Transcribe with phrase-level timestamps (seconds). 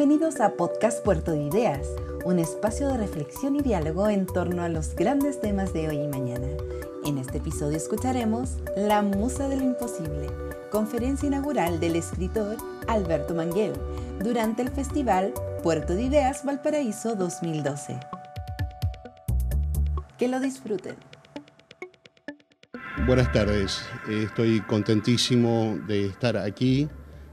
[0.00, 1.86] Bienvenidos a Podcast Puerto de Ideas,
[2.24, 6.08] un espacio de reflexión y diálogo en torno a los grandes temas de hoy y
[6.08, 6.46] mañana.
[7.04, 10.28] En este episodio escucharemos La Musa de lo Imposible,
[10.70, 12.56] conferencia inaugural del escritor
[12.88, 13.74] Alberto Manguel,
[14.24, 18.00] durante el Festival Puerto de Ideas Valparaíso 2012.
[20.16, 20.94] Que lo disfruten.
[23.06, 26.88] Buenas tardes, estoy contentísimo de estar aquí.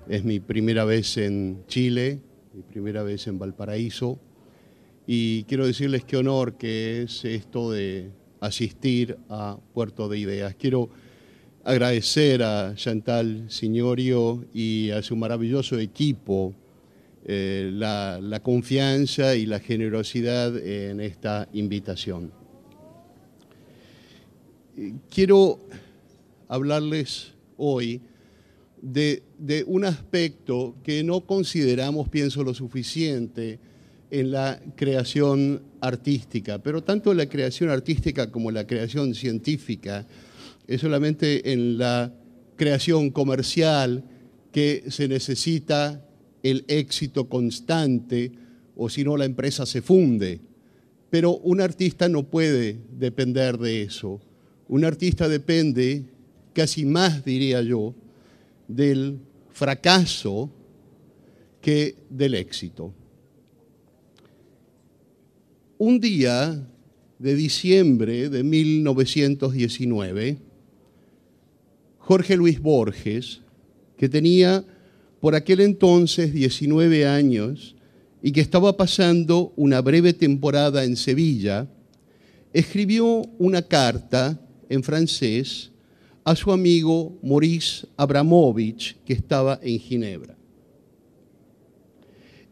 [0.10, 2.27] Es mi primera vez en Chile,
[2.78, 4.20] primera vez en Valparaíso.
[5.08, 10.54] Y quiero decirles qué honor que es esto de asistir a Puerto de Ideas.
[10.54, 10.92] Quiero
[11.64, 16.54] agradecer a Chantal Signorio y a su maravilloso equipo
[17.26, 22.32] eh, la, la confianza y la generosidad en esta invitación.
[25.10, 25.58] Quiero
[26.48, 28.02] hablarles hoy
[28.82, 29.24] de,
[29.68, 33.60] un aspecto que no consideramos, pienso, lo suficiente
[34.10, 40.08] en la creación artística, pero tanto la creación artística como la creación científica
[40.68, 42.14] es solamente en la
[42.56, 44.04] creación comercial
[44.52, 46.06] que se necesita
[46.44, 48.32] el éxito constante
[48.76, 50.40] o si no la empresa se funde.
[51.10, 54.22] Pero un artista no puede depender de eso.
[54.68, 56.06] Un artista depende,
[56.54, 57.96] casi más diría yo,
[58.68, 60.52] del fracaso
[61.62, 62.94] que del éxito.
[65.78, 66.68] Un día
[67.20, 70.38] de diciembre de 1919,
[72.00, 73.42] Jorge Luis Borges,
[73.98, 74.64] que tenía
[75.20, 77.76] por aquel entonces 19 años
[78.22, 81.68] y que estaba pasando una breve temporada en Sevilla,
[82.54, 85.72] escribió una carta en francés
[86.28, 90.36] a su amigo Maurice Abramovich, que estaba en Ginebra.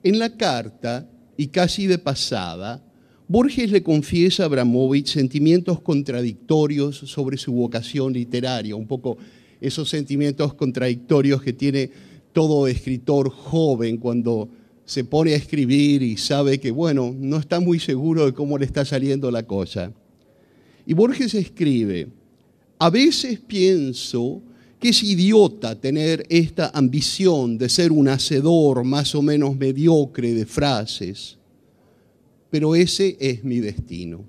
[0.02, 2.82] En la carta, y casi de pasada,
[3.28, 9.18] Borges le confiesa a Abramovich sentimientos contradictorios sobre su vocación literaria, un poco
[9.60, 11.92] esos sentimientos contradictorios que tiene
[12.32, 14.48] todo escritor joven cuando
[14.86, 18.64] se pone a escribir y sabe que, bueno, no está muy seguro de cómo le
[18.64, 19.92] está saliendo la cosa.
[20.86, 22.08] Y Borges escribe,
[22.80, 24.42] a veces pienso
[24.80, 30.46] que es idiota tener esta ambición de ser un hacedor más o menos mediocre de
[30.46, 31.38] frases,
[32.50, 34.26] pero ese es mi destino.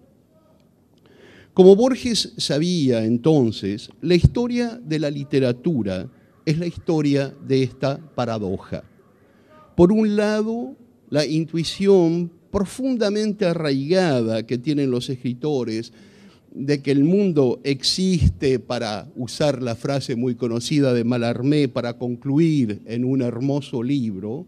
[1.53, 6.09] Como Borges sabía entonces, la historia de la literatura
[6.45, 8.85] es la historia de esta paradoja.
[9.75, 10.77] Por un lado,
[11.11, 15.93] la intuición profundamente arraigada que tienen los escritores
[16.57, 22.81] de que el mundo existe, para usar la frase muy conocida de Malarmé, para concluir
[22.87, 24.47] en un hermoso libro,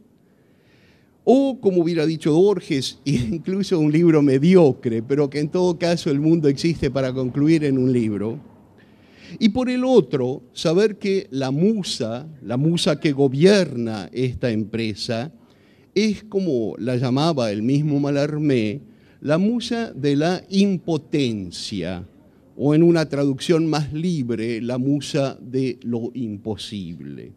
[1.24, 6.18] o como hubiera dicho Borges, incluso un libro mediocre, pero que en todo caso el
[6.18, 8.40] mundo existe para concluir en un libro.
[9.38, 15.30] Y por el otro, saber que la musa, la musa que gobierna esta empresa,
[15.94, 18.80] es como la llamaba el mismo Malarmé,
[19.20, 22.06] la musa de la impotencia,
[22.56, 27.32] o en una traducción más libre, la musa de lo imposible.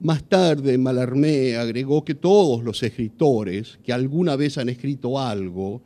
[0.00, 5.82] Más tarde, Malarmé agregó que todos los escritores que alguna vez han escrito algo,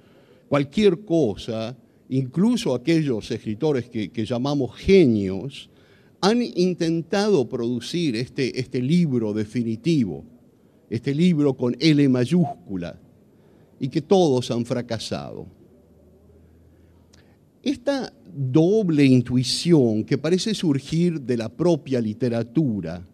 [0.49, 1.75] cualquier cosa,
[2.10, 5.70] incluso aquellos escritores que, llamamos genios,
[6.20, 10.25] han intentado producir este, este libro definitivo,
[10.91, 13.00] este libro con L mayúscula,
[13.82, 15.44] y que todos han fracasado.
[17.65, 23.04] Esta doble intuición que parece surgir de la propia literatura,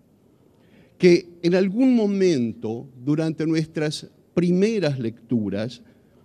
[0.99, 5.81] que en algún momento durante nuestras primeras lecturas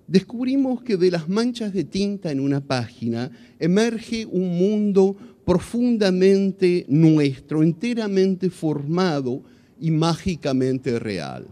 [0.07, 7.63] descubrimos que de las manchas de tinta en una página emerge un mundo profundamente nuestro,
[7.63, 9.41] enteramente formado
[9.79, 11.47] y mágicamente real.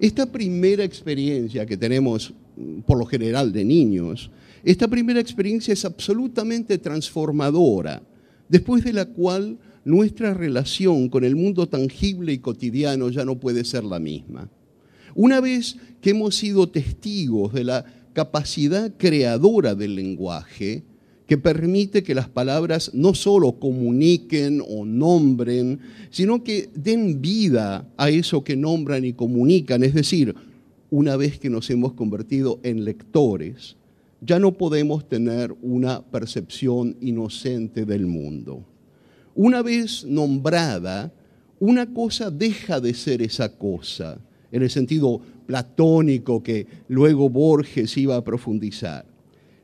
[0.00, 4.30] Esta primera experiencia que tenemos mm, por lo general de niños,
[4.64, 8.02] esta primera experiencia es absolutamente transformadora,
[8.48, 13.62] después de la cual nuestra relación con el mundo tangible y cotidiano ya no puede
[13.62, 14.48] ser la misma.
[15.14, 20.82] Una vez que hemos sido testigos de la capacidad creadora del lenguaje,
[21.30, 25.78] que permite que las palabras no solo comuniquen o nombren,
[26.10, 29.84] sino que den vida a eso que nombran y comunican.
[29.84, 30.34] Es decir,
[30.90, 33.76] una vez que nos hemos convertido en lectores,
[34.20, 38.64] ya no podemos tener una percepción inocente del mundo.
[39.36, 41.12] Una vez nombrada,
[41.60, 44.18] una cosa deja de ser esa cosa
[44.50, 49.09] en el sentido platónico que luego Borges iba a profundizar.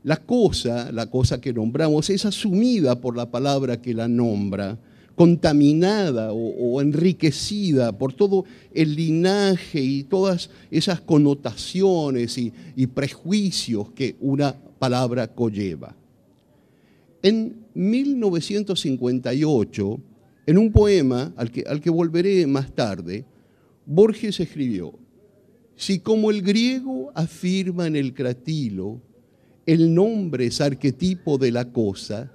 [0.07, 4.79] La cosa, la cosa que nombramos, es asumida por la palabra que la nombra,
[5.17, 14.15] contaminada o, enriquecida por todo el linaje y todas esas connotaciones y, y prejuicios que
[14.21, 15.97] una palabra conlleva.
[17.21, 20.01] En 1958,
[20.47, 23.25] en un poema al que, al que volveré más tarde,
[23.85, 24.97] Borges escribió,
[25.75, 29.01] si como el griego afirma en el cratilo,
[29.67, 32.33] el nombre es arquetipo de la cosa,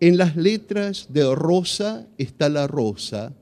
[0.00, 3.34] en las letras de rosa está la rosa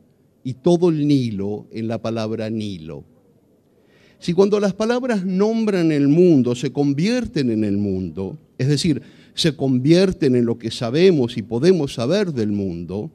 [0.43, 3.05] y todo el Nilo en la palabra Nilo.
[4.19, 9.01] Si cuando las palabras nombran el mundo se convierten en el mundo, es decir,
[9.35, 13.11] se convierten en lo que sabemos y podemos saber del mundo,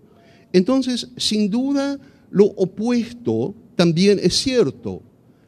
[0.54, 2.00] entonces sin duda
[2.32, 5.04] lo opuesto también es cierto.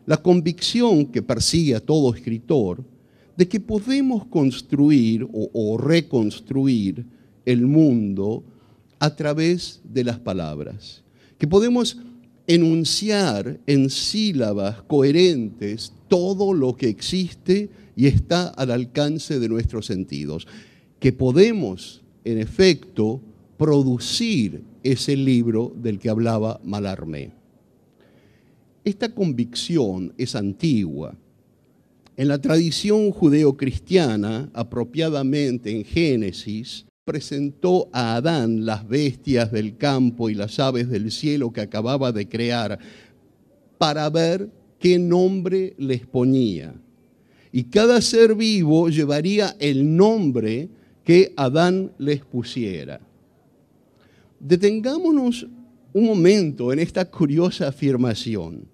[0.06, 2.84] La convicción que persigue a todo escritor
[3.38, 7.06] de que podemos construir o, reconstruir
[7.46, 8.44] el mundo
[9.00, 11.04] a través de las palabras,
[11.38, 12.00] que podemos
[12.48, 20.48] enunciar en sílabas coherentes todo lo que existe y está al alcance de nuestros sentidos,
[21.00, 23.22] que podemos, en efecto,
[23.58, 27.32] producir ese libro del que hablaba Malarmé.
[28.84, 31.16] Esta convicción es antigua
[32.18, 40.34] en la tradición judeocristiana, apropiadamente en Génesis, presentó a Adán las bestias del campo y
[40.34, 42.80] las aves del cielo que acababa de crear
[43.78, 44.50] para ver
[44.80, 46.74] qué nombre les ponía.
[47.52, 50.70] Y cada ser vivo llevaría el nombre
[51.04, 53.00] que Adán les pusiera.
[54.40, 55.48] Detengámonos
[55.94, 58.68] un momento en esta curiosa afirmación,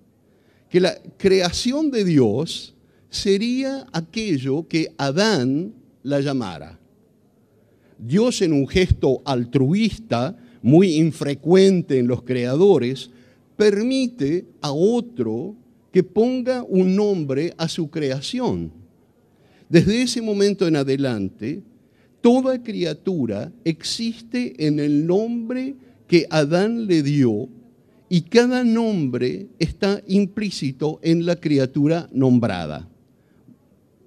[0.70, 2.73] que la creación de Dios
[3.14, 5.72] sería aquello que Adán
[6.02, 6.80] la llamara.
[8.00, 13.12] Dios en un gesto altruista, muy infrecuente en los creadores,
[13.56, 15.56] permite a otro
[15.92, 18.72] que ponga un nombre a su creación.
[19.70, 21.62] Desde ese momento en adelante,
[22.20, 25.76] toda criatura existe en el nombre
[26.08, 27.48] que Adán le dio
[28.10, 32.90] y cada nombre está implícito en la criatura nombrada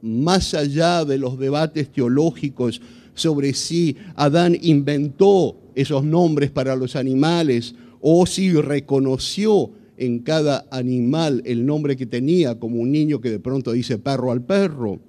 [0.03, 2.81] más allá de los debates teológicos
[3.15, 11.43] sobre si Adán inventó esos nombres para los animales o si reconoció en cada animal
[11.47, 15.01] el nombre que tenía, como un niño que de pronto dice perro al perro.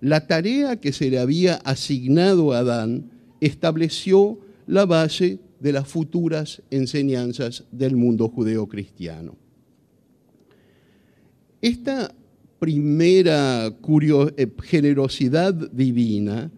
[0.00, 3.10] La tarea que se le había asignado a Adán
[3.40, 9.36] estableció la base de las futuras enseñanzas del mundo judeocristiano.
[11.62, 12.14] Esta
[12.58, 16.50] primera eh, generosidad divina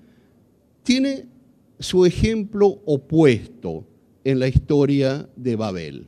[0.82, 1.26] tiene
[1.78, 3.84] su ejemplo opuesto
[4.25, 6.06] en la historia de Babel.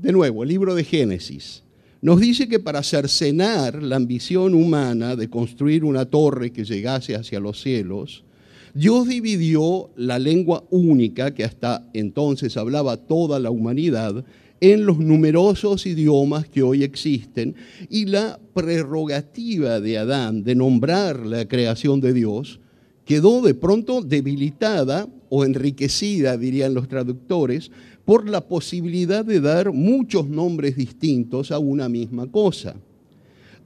[0.00, 1.62] De nuevo, el libro de Génesis
[2.02, 7.40] nos dice que para cercenar la ambición humana de construir una torre que llegase hacia
[7.40, 8.24] los cielos,
[8.72, 14.24] Dios dividió la lengua única que hasta entonces hablaba toda la humanidad
[14.60, 17.54] en los numerosos idiomas que hoy existen
[17.88, 22.60] y la prerrogativa de Adán de nombrar la creación de Dios
[23.04, 27.70] quedó de pronto debilitada o enriquecida, dirían los traductores,
[28.04, 32.74] por la posibilidad de dar muchos nombres distintos a una misma cosa.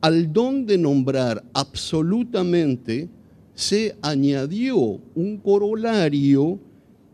[0.00, 3.08] Al don de nombrar absolutamente
[3.54, 6.58] se añadió un corolario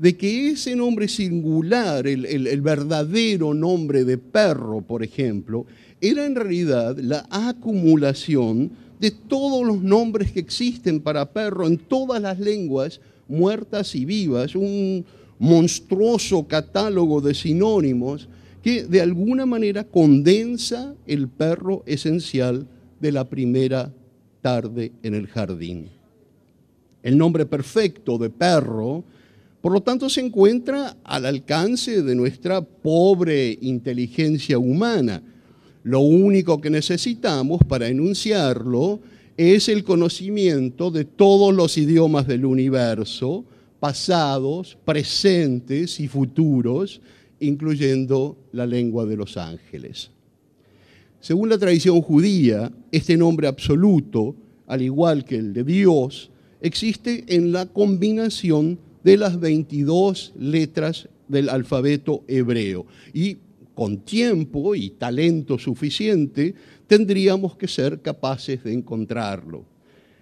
[0.01, 5.67] de que ese nombre singular, el, verdadero nombre de perro, por ejemplo,
[6.01, 12.23] era en realidad la acumulación de todos los nombres que existen para perro en todas
[12.23, 15.05] las lenguas muertas y vivas, un
[15.39, 18.27] monstruoso catálogo de sinónimos
[18.63, 22.67] que de alguna manera condensa el perro esencial
[23.01, 23.93] de la primera
[24.41, 25.91] tarde en el jardín.
[27.03, 29.05] El nombre perfecto de perro
[29.61, 35.23] por lo tanto, se encuentra al alcance de nuestra pobre inteligencia humana.
[35.83, 39.01] Lo único que necesitamos para enunciarlo
[39.37, 43.45] es el conocimiento de todos los idiomas del universo,
[43.79, 47.01] pasados, presentes y futuros,
[47.39, 50.11] incluyendo la lengua de los ángeles.
[51.21, 54.35] Según la tradición judía, este nombre absoluto,
[54.67, 56.31] al igual que el de Dios,
[56.63, 62.87] existe en la combinación de las 22 letras del alfabeto hebreo.
[63.13, 63.39] Y
[63.75, 66.55] con tiempo y talento suficiente,
[66.87, 69.65] tendríamos que ser capaces de encontrarlo.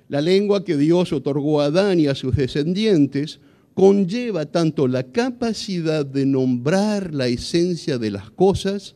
[0.09, 3.41] La lengua que Dios otorgó a Adán y a sus descendientes
[3.75, 8.95] conlleva tanto la capacidad de nombrar la esencia de las cosas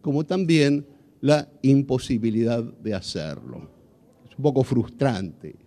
[0.00, 0.86] como también
[1.20, 3.70] la imposibilidad de hacerlo.
[4.30, 5.63] Es un poco frustrante.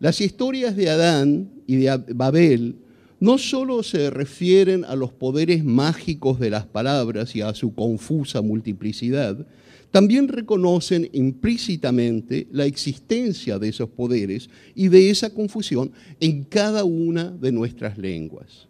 [0.00, 2.76] Las historias de Adán y de Babel
[3.20, 8.42] no solo se refieren a los poderes mágicos de las palabras y a su confusa
[8.42, 9.46] multiplicidad,
[9.90, 17.30] también reconocen implícitamente la existencia de esos poderes y de esa confusión en cada una
[17.30, 18.66] de nuestras lenguas.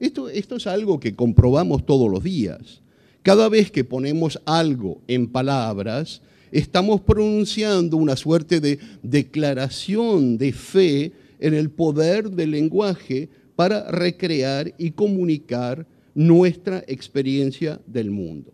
[0.00, 2.80] Esto, esto es algo que comprobamos todos los días.
[3.22, 11.12] Cada vez que ponemos algo en palabras, estamos pronunciando una suerte de declaración de fe
[11.40, 18.52] en el poder del lenguaje para recrear y comunicar nuestra experiencia del mundo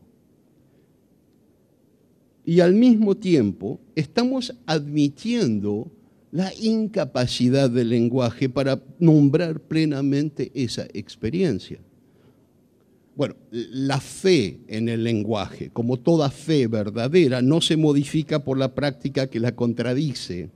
[2.48, 5.92] y al mismo tiempo estamos admitiendo
[6.30, 11.78] la incapacidad del lenguaje para nombrar plenamente esa experiencia.
[13.18, 18.76] Bueno, la fe en el lenguaje, como toda fe verdadera, no se modifica por la
[18.76, 20.50] práctica que la contradice.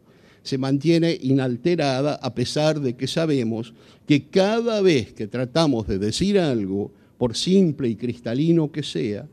[0.44, 3.74] Se mantiene inalterada a pesar de que sabemos
[4.06, 9.26] que cada vez que tratamos de decir algo, por simple y cristalino que sea,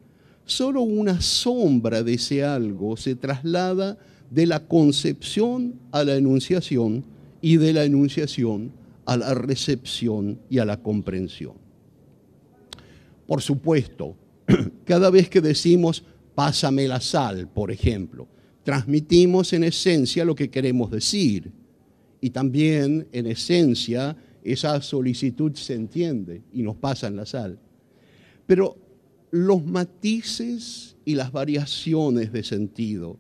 [0.46, 4.00] solo una sombra de ese algo se traslada
[4.32, 7.06] de la concepción a la enunciación
[7.42, 8.72] y de la enunciación
[9.06, 11.69] a la recepción y a la comprensión.
[13.30, 14.18] Por supuesto,
[14.86, 18.28] cada vez que decimos pásame la sal, por ejemplo,
[18.64, 21.52] transmitimos en esencia lo que queremos decir
[22.22, 27.60] y también en esencia esa solicitud se entiende y nos pasan la sal.
[28.48, 28.76] Pero
[29.30, 33.20] los matices y las variaciones de sentido,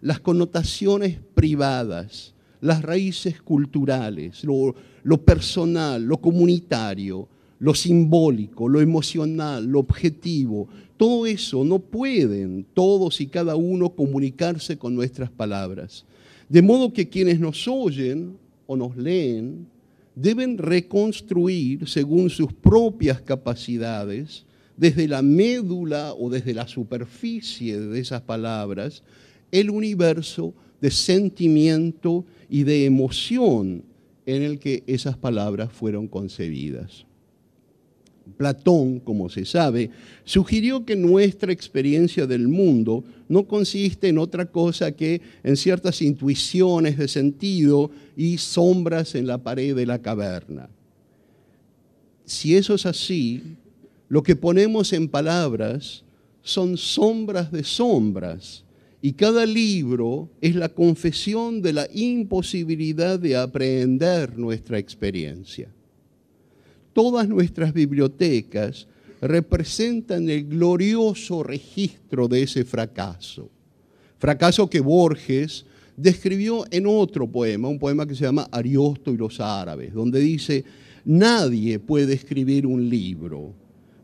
[0.00, 4.74] las connotaciones privadas, las raíces culturales, lo,
[5.22, 7.28] personal, lo comunitario,
[7.60, 14.78] lo simbólico, lo emocional, lo objetivo, todo eso no pueden todos y cada uno comunicarse
[14.78, 16.04] con nuestras palabras.
[16.48, 18.36] De modo que quienes nos oyen
[18.66, 19.66] o nos leen
[20.14, 24.44] deben reconstruir según sus propias capacidades
[24.76, 29.02] desde la médula o desde la superficie de esas palabras
[29.52, 33.84] el universo de sentimiento y de emoción
[34.24, 37.04] en el que esas palabras fueron concebidas.
[38.36, 39.90] Platón, como se sabe,
[40.24, 46.98] sugirió que nuestra experiencia del mundo no consiste en otra cosa que en ciertas intuiciones
[46.98, 50.68] de sentido y sombras en la pared de la caverna.
[52.24, 53.42] Si eso es así,
[54.08, 56.04] lo que ponemos en palabras
[56.42, 58.64] son sombras de sombras
[59.02, 65.72] y cada libro es la confesión de la imposibilidad de aprender nuestra experiencia.
[66.92, 68.86] Todas nuestras bibliotecas
[69.20, 73.50] representan el glorioso registro de ese fracaso.
[74.18, 75.66] Fracaso que Borges
[75.96, 80.64] describió en otro poema, un poema que se llama Ariosto y los árabes, donde dice,
[81.04, 83.54] nadie puede escribir un libro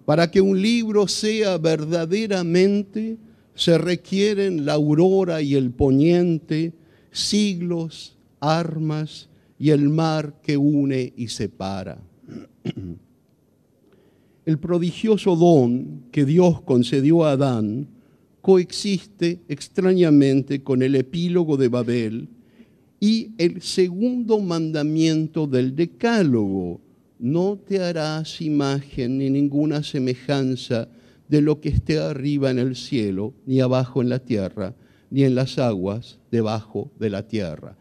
[0.07, 3.19] para que un libro sea verdaderamente,
[3.55, 6.73] se requieren la aurora y el poniente,
[7.11, 9.29] siglos, armas
[9.59, 11.99] y el mar que une y separa.
[14.47, 17.89] El prodigioso don que Dios concedió a Adán
[18.43, 22.29] coexiste extrañamente con el epílogo de Babel
[23.01, 26.81] y el segundo mandamiento del decálogo,
[27.19, 30.89] no te harás imagen ni ninguna semejanza
[31.29, 34.75] de lo que esté arriba en el cielo, ni abajo en la tierra,
[35.11, 37.77] ni en las aguas debajo de la tierra.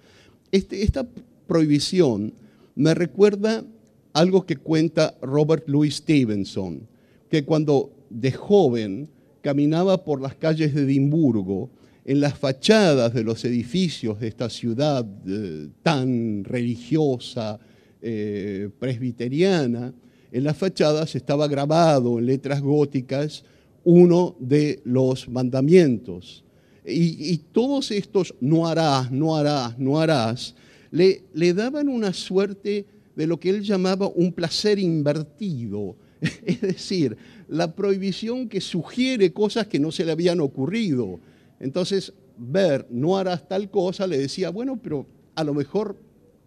[0.51, 1.07] Este, esta
[1.47, 2.33] prohibición
[2.75, 3.63] me recuerda
[4.15, 6.87] algo que cuenta Robert Louis Stevenson,
[7.29, 9.09] que cuando de joven
[9.41, 11.69] caminaba por las calles de Edimburgo,
[12.05, 17.59] en las fachadas de los edificios de esta ciudad eh, tan religiosa,
[18.01, 19.93] eh, presbiteriana,
[20.31, 23.43] en las fachadas estaba grabado en letras góticas
[23.83, 26.45] uno de los mandamientos.
[26.85, 30.55] Y, todos estos no harás, no harás, no harás,
[30.91, 35.95] le, le daban una suerte de lo que él llamaba un placer invertido.
[36.45, 37.17] Es decir,
[37.47, 41.19] la prohibición que sugiere cosas que no se le habían ocurrido.
[41.59, 45.05] Entonces, ver, no harás tal cosa, le decía, bueno, pero
[45.35, 45.97] a lo mejor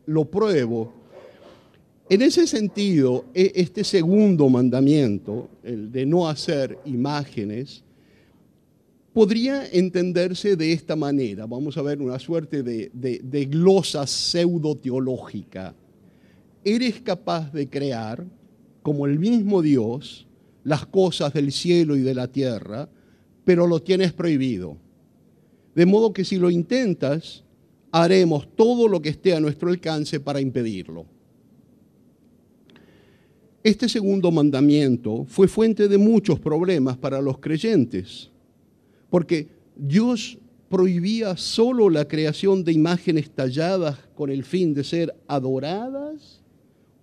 [0.07, 0.95] lo pruebo
[2.11, 7.85] En ese sentido, e, este segundo mandamiento, el de no hacer imágenes,
[9.13, 11.45] podría entenderse de esta manera.
[11.45, 15.75] Vamos a ver una suerte de, de, glosa pseudo-teológica.
[16.71, 18.27] Eres capaz de crear,
[18.83, 20.27] como el mismo Dios,
[20.65, 22.91] las cosas del cielo y de la tierra,
[23.47, 24.77] pero lo tienes prohibido.
[25.75, 27.43] De modo que si lo intentas,
[27.91, 31.07] haremos todo lo que esté a nuestro alcance para impedirlo.
[33.63, 38.31] Este segundo mandamiento fue fuente de muchos problemas para los creyentes,
[39.09, 40.37] porque Dios
[40.69, 46.43] prohibía solo la creación de imágenes talladas con el fin de ser adoradas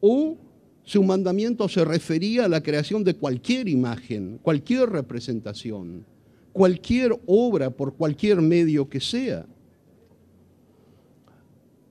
[0.07, 0.37] o
[0.83, 6.05] su mandamiento se refería a la creación de cualquier imagen, cualquier representación,
[6.53, 9.47] cualquier obra por cualquier medio que sea.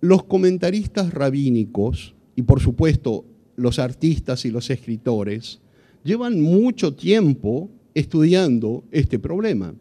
[0.01, 3.25] Los comentaristas rabínicos, y por supuesto
[3.57, 5.59] los artistas y los escritores,
[6.05, 9.75] llevan mucho tiempo estudiando este problema.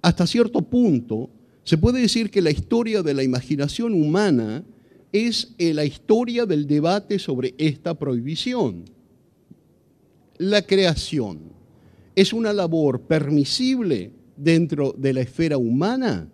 [0.00, 1.28] Hasta cierto punto,
[1.64, 4.62] se puede decir que la historia de la imaginación humana
[5.14, 8.84] es eh, la historia del debate sobre esta prohibición.
[10.38, 11.38] La creación
[12.16, 16.28] es una labor permisible dentro de la esfera humana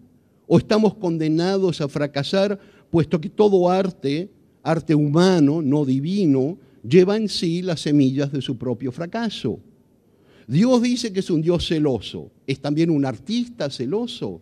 [0.47, 2.59] o estamos condenados a fracasar
[2.91, 4.31] puesto que todo arte
[4.63, 9.61] arte humano, no divino, lleva en sí las semillas de su propio fracaso.
[10.47, 14.41] Dios dice que es un Dios celoso, es también un artista celoso.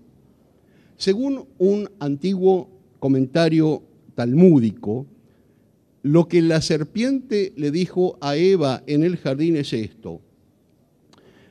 [0.97, 2.69] Según un antiguo
[2.99, 3.83] comentario
[4.19, 5.07] talmúdico,
[6.03, 10.21] lo que la serpiente le dijo a Eva en el jardín es esto.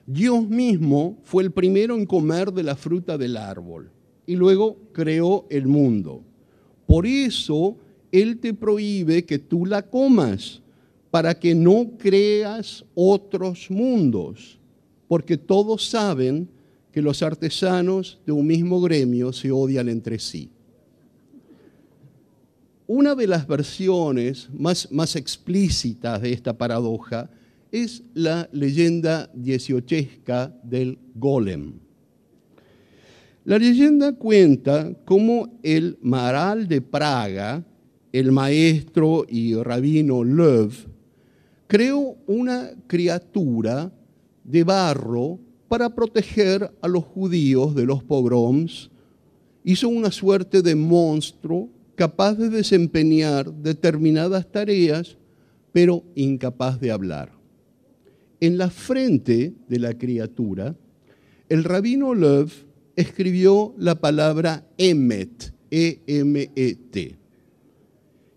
[0.05, 3.89] Dios mismo fue el primero en comer de la fruta del árbol
[4.25, 6.23] y luego creó el mundo.
[6.85, 7.77] Por eso
[8.11, 10.61] él te prohíbe que tú la comas
[11.09, 14.59] para que no creas otros mundos,
[15.07, 16.49] porque todos saben
[16.91, 20.49] que los artesanos de un mismo gremio se odian entre sí.
[22.89, 27.29] Una de las versiones más, más explícitas de esta paradoja
[27.69, 31.73] es la leyenda dieciochesca del golem.
[33.43, 37.61] La leyenda cuenta cómo el Maral de Praga,
[38.13, 40.71] el maestro y rabino Löw,
[41.67, 43.91] creó una criatura
[44.45, 48.89] de barro para proteger a los judíos de los pogroms.
[49.65, 55.17] Hizo una suerte de monstruo capaz de desempeñar determinadas tareas,
[55.73, 57.33] pero incapaz de hablar.
[58.39, 60.77] En la frente de la criatura,
[61.49, 62.47] el rabino Löw
[62.95, 67.17] escribió la palabra Emet, E-M-E-T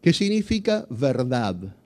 [0.00, 1.76] que significa verdad,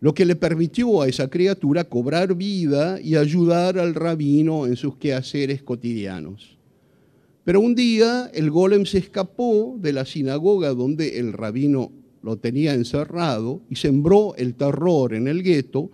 [0.00, 4.96] lo que le permitió a esa criatura cobrar vida y ayudar al rabino en sus
[4.96, 6.55] quehaceres cotidianos.
[7.46, 11.90] Pero un día el golem se escapó de la sinagoga donde el rabino
[12.22, 15.90] lo tenía encerrado y sembró el terror en el gueto,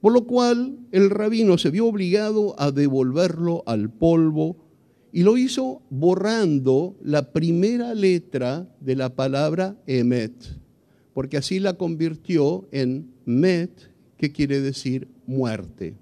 [0.00, 4.56] por lo cual el rabino se vio obligado a devolverlo al polvo
[5.12, 10.64] y lo hizo borrando la primera letra de la palabra emet
[11.14, 13.70] porque así la convirtió en Met,
[14.18, 15.94] que quiere decir muerte.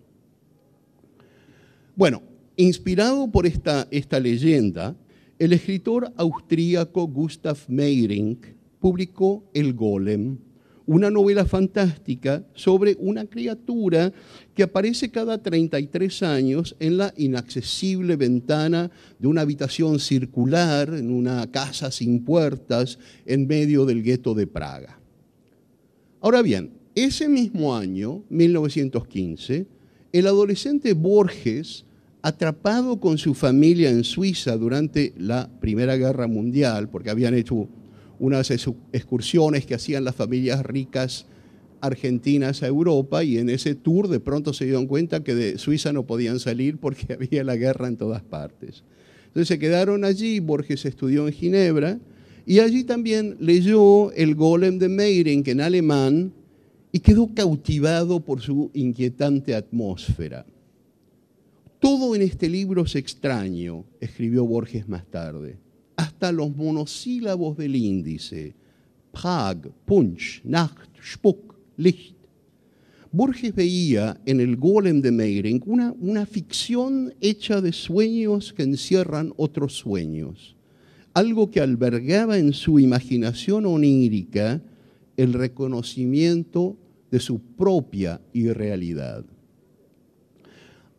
[1.94, 2.22] Bueno,
[2.56, 3.86] inspirado por esta,
[4.20, 4.96] leyenda,
[5.38, 8.46] el escritor austríaco Gustav Meyrink
[8.78, 10.38] publicó El Golem,
[10.86, 14.12] una novela fantástica sobre una criatura
[14.54, 21.50] que aparece cada 33 años en la inaccesible ventana de una habitación circular en una
[21.50, 24.98] casa sin puertas en medio del gueto de Praga.
[26.20, 29.66] Ahora bien, ese mismo año, 1915,
[30.12, 31.86] el adolescente Borges,
[32.22, 37.68] atrapado con su familia en Suiza durante la Primera Guerra Mundial, porque habían hecho
[38.20, 41.26] unas excursiones que hacían las familias ricas
[41.80, 45.92] argentinas a Europa y en ese tour de pronto se dieron cuenta que de Suiza
[45.92, 48.84] no podían salir porque había la guerra en todas partes.
[49.26, 51.98] Entonces se quedaron allí, Borges estudió en Ginebra
[52.46, 56.32] y allí también leyó el Golem de Meyrink en alemán
[56.92, 60.46] y quedó cautivado por su inquietante atmósfera.
[61.82, 65.58] Todo en este libro es extraño, escribió Borges más tarde,
[65.96, 68.54] hasta los monosílabos del índice.
[69.10, 72.14] Prag, Punch, Nacht, Spuck, Licht.
[73.10, 79.34] Borges veía en el Golem de Meyrink una, una ficción hecha de sueños que encierran
[79.36, 80.56] otros sueños
[81.14, 84.62] algo que albergaba en su imaginación onírica
[85.16, 86.76] el reconocimiento
[87.10, 89.24] de su propia irrealidad.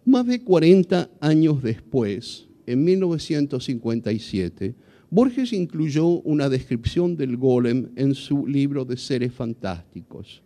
[0.06, 4.76] Más de 40 años después, en 1957,
[5.10, 10.42] Borges incluyó una descripción del golem en su libro de seres fantásticos.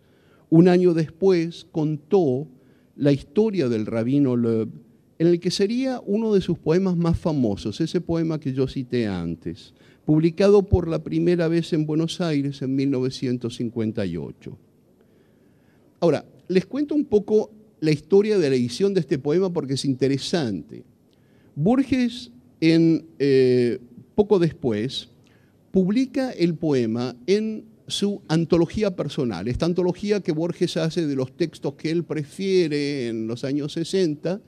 [0.52, 2.48] Un año después contó
[2.96, 4.70] la historia del rabino Loeb,
[5.18, 9.08] en el que sería uno de sus poemas más famosos, ese poema que yo cité
[9.08, 9.74] antes,
[10.06, 14.56] publicado por la primera vez en Buenos Aires en 1958.
[16.00, 19.86] Ahora, les cuento un poco la historia de la edición de este poema porque es
[19.86, 20.84] interesante.
[21.56, 23.80] Borges, en, eh,
[24.16, 25.10] poco después,
[25.72, 31.76] publica el poema en su antología personal, esta antología que Borges hace de los textos
[31.76, 34.42] que él prefiere en los años 60,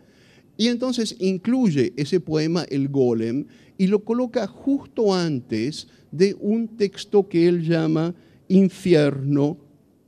[0.57, 3.45] y entonces incluye ese poema, El Golem,
[3.77, 8.13] y lo coloca justo antes de un texto que él llama
[8.49, 9.57] Infierno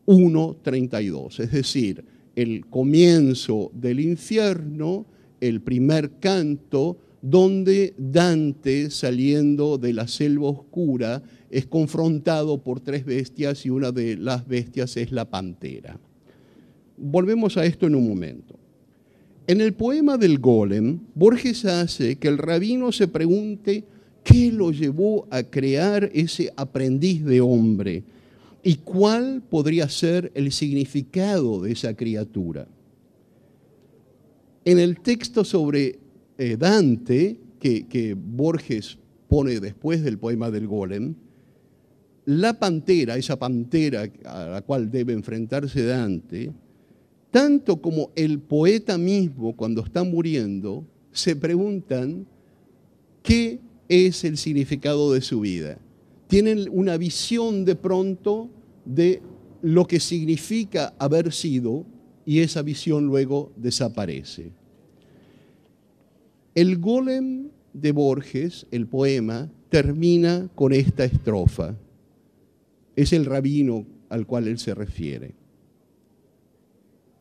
[0.07, 2.03] 1.32, es decir,
[2.35, 5.05] el comienzo del infierno,
[5.39, 13.65] el primer canto, donde Dante, saliendo de la selva oscura, es confrontado por tres bestias
[13.65, 15.99] y una de las bestias es la pantera.
[16.97, 18.55] Volvemos a esto en un momento.
[19.47, 23.83] En el poema del golem, Borges hace que el rabino se pregunte
[24.23, 28.03] qué lo llevó a crear ese aprendiz de hombre
[28.63, 32.67] y cuál podría ser el significado de esa criatura.
[34.65, 35.99] En el texto sobre
[36.37, 38.97] eh, Dante, que, que Borges
[39.27, 41.15] pone después del poema del golem,
[42.25, 46.51] la pantera, esa pantera a la cual debe enfrentarse Dante,
[47.31, 52.27] tanto como el poeta mismo cuando está muriendo, se preguntan
[53.23, 55.79] qué es el significado de su vida
[56.31, 58.49] tienen una visión de pronto
[58.85, 59.21] de
[59.61, 61.85] lo que significa haber sido
[62.25, 64.53] y esa visión luego desaparece.
[66.55, 71.75] El golem de Borges, el poema, termina con esta estrofa.
[72.95, 75.35] Es el rabino al cual él se refiere.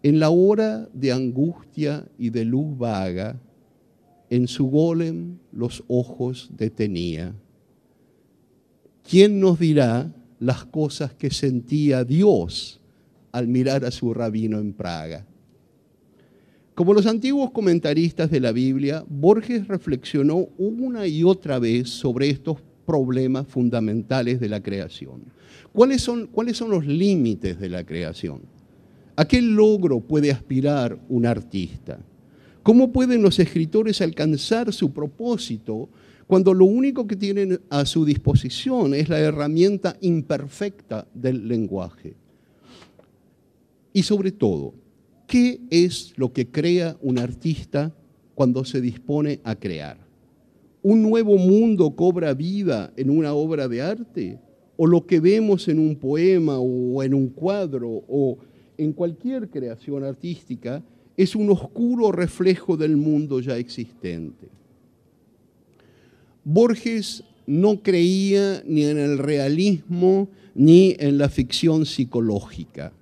[0.04, 3.40] En la hora de angustia y de luz vaga,
[4.30, 7.34] en su golem los ojos detenía
[9.08, 12.80] ¿quién nos dirá las cosas que sentía Dios
[13.32, 15.26] al mirar a su rabino en Praga?
[16.74, 22.56] Como los antiguos comentaristas de la Biblia, Borges reflexionó una y otra vez sobre estos
[22.86, 25.20] problemas fundamentales de la creación.
[25.72, 28.40] ¿Cuáles son, cuáles son los límites de la creación?
[29.14, 31.98] ¿A qué logro puede aspirar un artista?
[32.62, 35.88] ¿Cómo pueden los escritores alcanzar su propósito
[36.30, 42.14] cuando lo único que tienen a su disposición es la herramienta imperfecta del lenguaje.
[43.92, 44.72] Y sobre todo,
[45.26, 47.92] ¿qué es lo que crea un artista
[48.36, 49.98] cuando se dispone a crear?
[50.84, 54.38] ¿Un nuevo mundo cobra vida en una obra de arte?
[54.76, 58.38] ¿O lo que vemos en un poema o en un cuadro o
[58.78, 60.80] en cualquier creación artística
[61.16, 64.59] es un oscuro reflejo del mundo ya existente?
[66.52, 72.92] Borges no creía ni en el realismo ni en la ficción psicológica.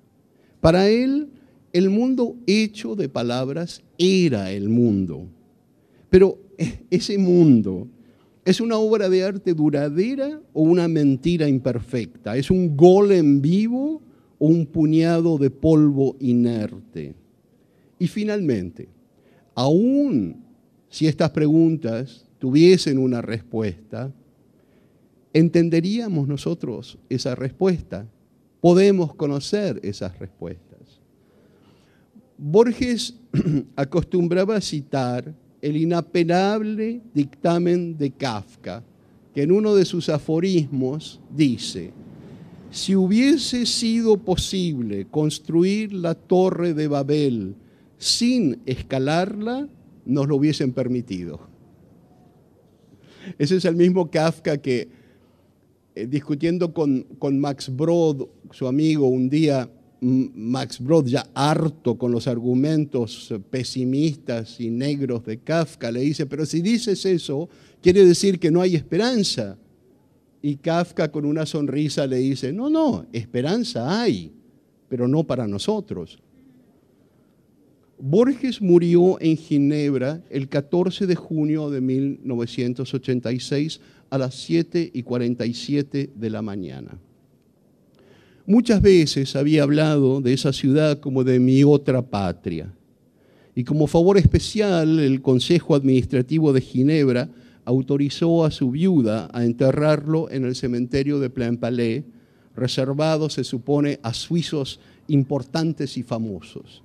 [0.60, 1.28] Para él,
[1.72, 5.26] el mundo hecho de palabras era el mundo.
[6.10, 6.38] Pero
[6.90, 7.88] ese mundo
[8.44, 12.36] es una obra de arte duradera o una mentira imperfecta.
[12.36, 14.02] Es un golem vivo
[14.38, 17.14] o un puñado de polvo inerte.
[17.98, 18.88] Y finalmente,
[19.54, 20.44] aún
[20.90, 24.12] si estas preguntas tuviesen una respuesta,
[25.32, 28.06] entenderíamos nosotros esa respuesta.
[28.60, 31.00] Podemos conocer esas respuestas.
[32.36, 33.14] Borges
[33.76, 38.82] acostumbraba a citar el inapelable dictamen de Kafka,
[39.34, 41.92] que en uno de sus aforismos dice,
[42.70, 47.54] si hubiese sido posible construir la torre de Babel
[47.96, 49.68] sin escalarla,
[50.04, 51.40] nos lo hubiesen permitido.
[53.38, 54.88] Ese es el mismo Kafka que,
[55.94, 59.68] eh, discutiendo con, con Max Brod, su amigo, un día,
[60.00, 66.46] Max Brod, ya harto con los argumentos pesimistas y negros de Kafka, le dice, pero
[66.46, 67.48] si dices eso,
[67.82, 69.58] quiere decir que no hay esperanza.
[70.40, 74.32] Y Kafka con una sonrisa le dice, no, no, esperanza hay,
[74.88, 76.20] pero no para nosotros.
[78.00, 83.80] Borges murió en Ginebra el 14 de junio de 1986
[84.10, 86.96] a las 7 y 47 de la mañana.
[88.46, 92.72] Muchas veces había hablado de esa ciudad como de mi otra patria.
[93.54, 97.28] Y como favor especial, el Consejo Administrativo de Ginebra
[97.64, 102.04] autorizó a su viuda a enterrarlo en el cementerio de Plain-Palais,
[102.54, 106.82] reservado, se supone, a suizos importantes y famosos.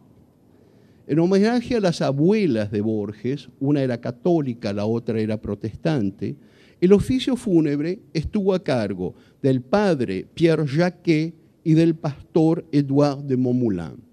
[1.05, 6.37] En homenaje a las abuelas de Borges, una era católica, la otra era protestante,
[6.79, 13.37] el oficio fúnebre estuvo a cargo del padre Pierre Jacquet y del pastor Edouard de
[13.37, 14.03] Montmoulin.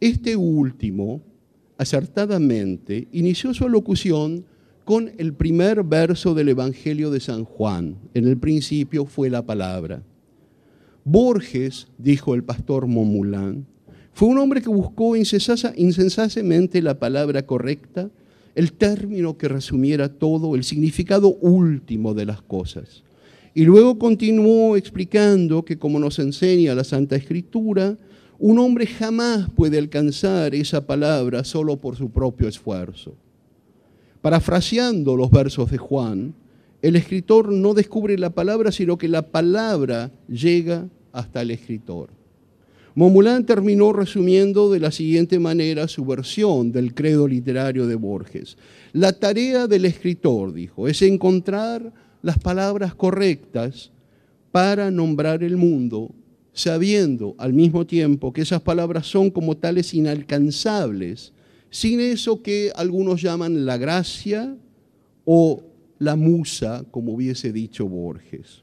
[0.00, 1.22] Este último,
[1.78, 4.44] acertadamente, inició su locución
[4.84, 7.96] con el primer verso del Evangelio de San Juan.
[8.12, 10.02] En el principio fue la palabra.
[11.04, 13.66] Borges, dijo el pastor Montmoulin,
[14.14, 18.10] fue un hombre que buscó insensacemente la palabra correcta,
[18.54, 23.02] el término que resumiera todo, el significado último de las cosas.
[23.54, 27.98] Y luego continuó explicando que como nos enseña la Santa Escritura,
[28.38, 33.16] un hombre jamás puede alcanzar esa palabra solo por su propio esfuerzo.
[34.22, 36.34] Parafraseando los versos de Juan,
[36.82, 42.10] el escritor no descubre la palabra, sino que la palabra llega hasta el escritor.
[42.96, 48.56] Momulán terminó resumiendo de la siguiente manera su versión del credo literario de Borges.
[48.92, 53.90] La tarea del escritor, dijo, es encontrar las palabras correctas
[54.52, 56.14] para nombrar el mundo,
[56.52, 61.32] sabiendo al mismo tiempo que esas palabras son como tales inalcanzables,
[61.70, 64.56] sin eso que algunos llaman la gracia
[65.24, 65.64] o
[65.98, 68.62] la musa, como hubiese dicho Borges.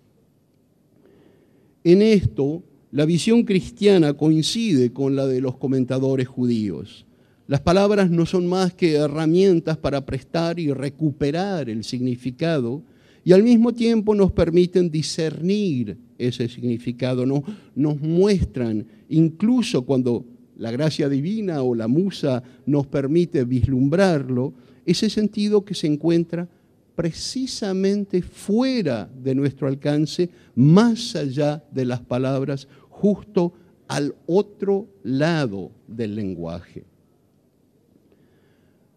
[1.84, 7.06] En esto, la visión cristiana coincide con la de los comentadores judíos.
[7.48, 12.84] Las palabras no son más que herramientas para prestar y recuperar el significado
[13.24, 17.44] y al mismo tiempo nos permiten discernir ese significado, nos,
[17.76, 20.26] nos muestran, incluso cuando
[20.58, 24.54] la gracia divina o la musa nos permite vislumbrarlo,
[24.86, 26.48] ese sentido que se encuentra
[26.96, 32.68] precisamente fuera de nuestro alcance, más allá de las palabras,
[33.02, 33.54] justo
[33.88, 36.86] al otro lado del lenguaje.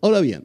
[0.03, 0.45] Ahora bien,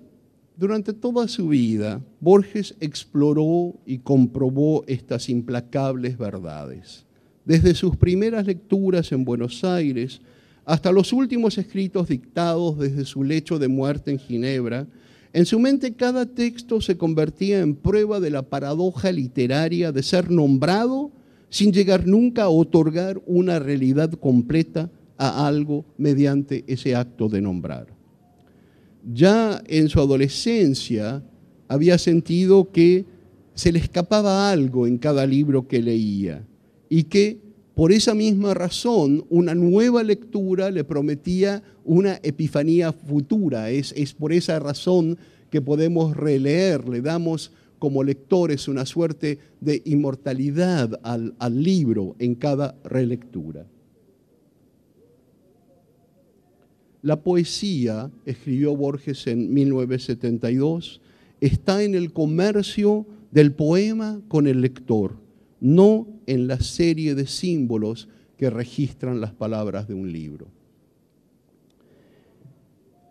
[0.56, 7.06] durante toda su vida, Borges exploró y comprobó estas implacables verdades.
[7.43, 10.22] Desde sus primeras lecturas en Buenos Aires
[10.63, 14.88] hasta los últimos escritos dictados desde su lecho de muerte en Ginebra,
[15.34, 20.32] en su mente cada texto se convertía en prueba de la paradoja literaria de ser
[20.32, 21.12] nombrado
[21.49, 27.99] sin llegar nunca a otorgar una realidad completa a algo mediante ese acto de nombrar
[29.13, 31.23] ya en su adolescencia
[31.67, 33.05] había sentido que
[33.53, 36.45] se le escapaba algo en cada libro que leía
[36.89, 37.39] y que
[37.75, 43.69] por esa misma razón una nueva lectura le prometía una epifanía futura.
[43.69, 45.17] Es, por esa razón
[45.49, 52.76] que podemos releer, le damos como lectores una suerte de inmortalidad al libro en cada
[52.84, 53.65] relectura.
[57.02, 61.00] La poesía, escribió Borges en 1972,
[61.39, 65.15] está en el comercio del poema con el lector,
[65.62, 70.48] no en la serie de símbolos que registran las palabras de un libro.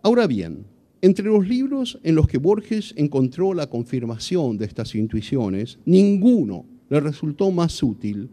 [0.03, 0.65] Ahora bien,
[1.01, 7.01] entre los libros en los que Borges encontró la confirmación de estas intuiciones, ninguno le
[7.01, 8.31] resultó más útil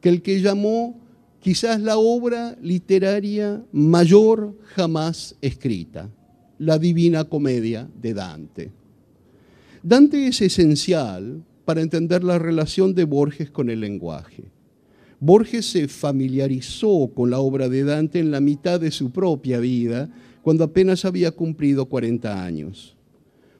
[0.00, 1.00] que el que llamó
[1.40, 6.10] quizás la obra literaria mayor jamás escrita,
[6.58, 8.72] la Divina Comedia de Dante.
[9.82, 14.44] Dante es esencial para entender la relación de Borges con el lenguaje.
[15.20, 20.10] Borges se familiarizó con la obra de Dante en la mitad de su propia vida,
[20.44, 22.94] cuando apenas había cumplido 40 años.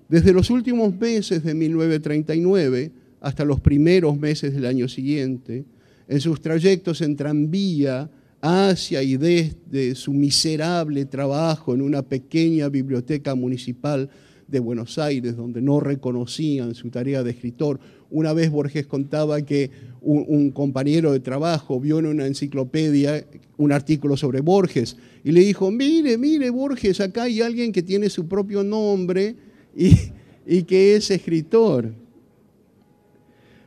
[0.07, 2.93] Desde los últimos meses de 1939
[3.23, 5.65] hasta los primeros meses del año siguiente,
[6.07, 8.11] en sus trayectos en tranvía
[8.43, 14.11] hacia y desde su miserable trabajo en una pequeña biblioteca municipal
[14.47, 17.81] de Buenos Aires, donde no reconocían su tarea de escritor.
[18.11, 23.25] Una vez Borges contaba que un, compañero de trabajo vio en una enciclopedia
[23.57, 28.11] un artículo sobre Borges y le dijo, mire, mire Borges, acá hay alguien que tiene
[28.11, 29.35] su propio nombre
[29.75, 31.93] y, que es escritor.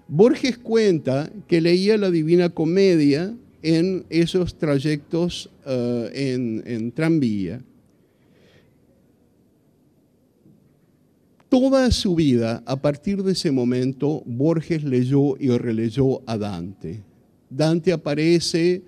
[0.07, 7.61] Borges cuenta que leía la Divina Comedia en esos trayectos eh, en, en tranvía.
[11.59, 17.03] Toda su vida, a partir de ese momento, Borges leyó y releyó a Dante.
[17.49, 18.83] Dante aparece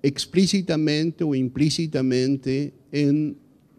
[0.00, 3.36] explícitamente o implícitamente en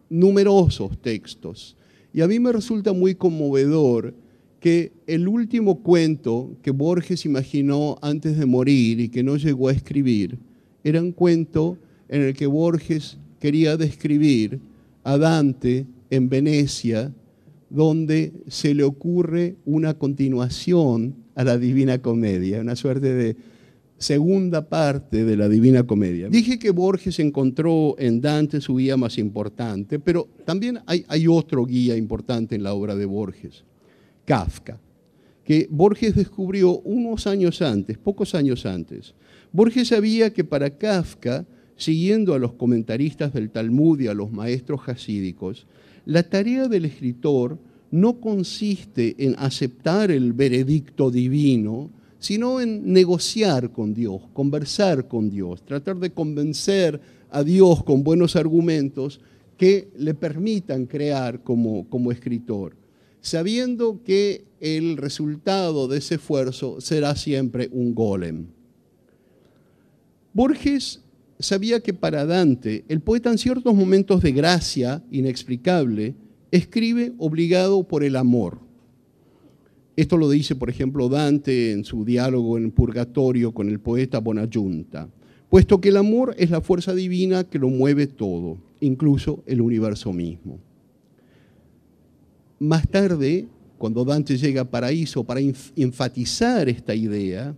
[0.09, 1.77] numerosos textos.
[2.13, 4.13] Y a mí me resulta muy conmovedor
[4.59, 9.71] que el último cuento que Borges imaginó antes de morir y que no llegó a
[9.71, 10.37] escribir,
[10.83, 11.77] era un cuento
[12.09, 14.59] en el que Borges quería describir
[15.05, 17.13] a Dante en Venecia,
[17.69, 23.37] donde se le ocurre una continuación a la Divina Comedia, una suerte de
[23.99, 26.29] segunda parte de la Divina Comedia.
[26.29, 31.95] Dije que Borges encontró en Dante su guía más importante, pero también hay, otro guía
[31.95, 33.65] importante en la obra de Borges,
[34.25, 34.79] Kafka,
[35.43, 39.13] que Borges descubrió unos años antes, pocos años antes.
[39.51, 44.81] Borges sabía que para Kafka, siguiendo a los comentaristas del Talmud y a los maestros
[44.87, 45.67] hasídicos,
[46.09, 47.59] la tarea del escritor
[47.91, 55.61] no consiste en aceptar el veredicto divino, sino en negociar con Dios, conversar con Dios,
[55.63, 59.21] tratar de convencer a Dios con buenos argumentos
[59.55, 62.75] que le permitan crear como, como escritor,
[63.21, 68.47] sabiendo que el resultado de ese esfuerzo será siempre un golem.
[70.33, 71.01] Borges
[71.39, 76.15] sabía que para Dante, el poeta en ciertos momentos de gracia inexplicable,
[76.51, 78.69] escribe obligado por el amor
[79.99, 85.09] esto lo dice, por ejemplo, Dante en su diálogo en Purgatorio con el poeta Bonayunta,
[85.49, 90.13] puesto que el amor es la fuerza divina que lo mueve todo, incluso el universo
[90.13, 90.57] mismo.
[92.59, 95.41] Más tarde, cuando Dante llega a Paraíso para
[95.75, 97.53] enfatizar esta idea,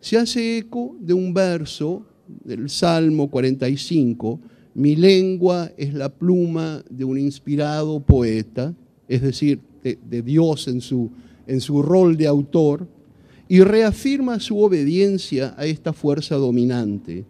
[0.00, 2.04] se hace eco de un verso
[2.44, 4.40] del Salmo 45,
[4.74, 8.74] mi lengua es la pluma de un inspirado poeta,
[9.08, 11.10] es decir, de, Dios en su
[11.46, 12.86] en su rol de autor
[13.48, 17.24] y reafirma su obediencia a esta fuerza dominante,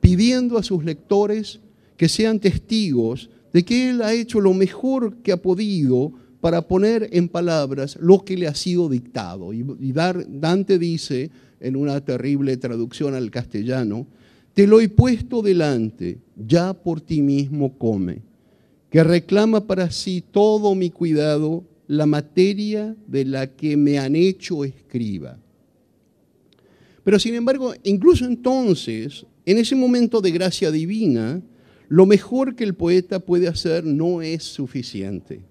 [0.00, 1.60] pidiendo a sus lectores
[1.96, 7.08] que sean testigos de que él ha hecho lo mejor que ha podido para poner
[7.12, 9.52] en palabras lo que le ha sido dictado.
[9.52, 14.06] Y Dante dice en una terrible traducción al castellano,
[14.54, 18.22] te lo he puesto delante, ya por ti mismo come,
[18.90, 24.64] que reclama para sí todo mi cuidado la materia de la que me han hecho
[24.64, 25.38] escriba.
[27.04, 31.42] Pero sin embargo, incluso entonces, en ese momento de gracia divina,
[31.88, 35.44] lo mejor que el poeta puede hacer no es suficiente.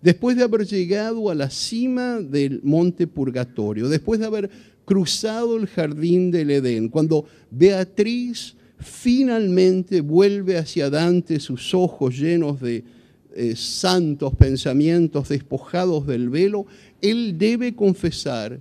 [0.00, 4.50] Después de haber llegado a la cima del monte purgatorio, después de haber
[4.86, 12.84] cruzado el jardín del Edén, cuando Beatriz finalmente vuelve hacia Dante sus ojos llenos de
[13.34, 16.66] eh, santos pensamientos despojados del velo,
[17.02, 18.60] él debe confesar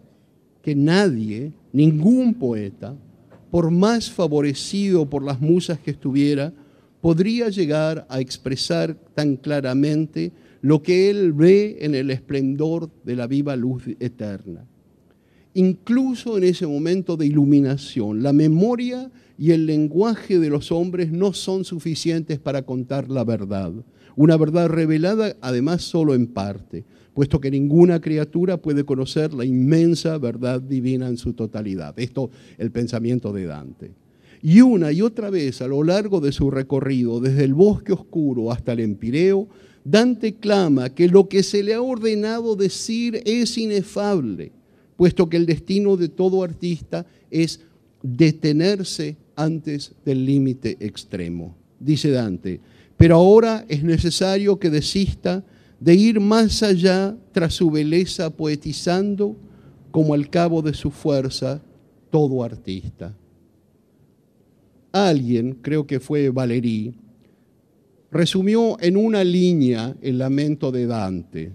[0.61, 2.95] que nadie, ningún poeta,
[3.51, 6.51] por más favorecido por las musas que estuviera,
[6.99, 13.27] podría llegar a expresar tan claramente lo que él ve en el esplendor de la
[13.27, 14.65] viva luz eterna.
[15.57, 21.31] Incluso en ese momento de iluminación, la memoria y el lenguaje de los hombres no
[21.31, 23.71] son suficientes para contar la verdad.
[24.17, 30.17] Una verdad revelada además solo en parte, puesto que ninguna criatura puede conocer la inmensa
[30.17, 31.97] verdad divina en su totalidad.
[31.97, 33.91] Esto el pensamiento de Dante.
[34.41, 38.51] Y una y otra vez a lo largo de su recorrido, desde el bosque oscuro
[38.51, 39.47] hasta el Empireo,
[39.85, 44.51] Dante clama que lo que se le ha ordenado decir es inefable,
[44.97, 47.61] puesto que el destino de todo artista es
[48.01, 51.55] detenerse antes del límite extremo.
[51.79, 52.61] Dice Dante,
[52.97, 55.43] pero ahora es necesario que desista
[55.79, 59.35] de ir más allá tras su belleza poetizando
[59.91, 61.61] como al cabo de su fuerza
[62.09, 63.15] todo artista.
[64.91, 66.95] Alguien, creo que fue Valéry,
[68.11, 71.51] resumió en una línea el lamento de Dante.